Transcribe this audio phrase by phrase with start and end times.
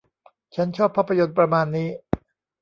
[0.55, 1.89] ฉันชอบภาพยนตร์ประมาณนี้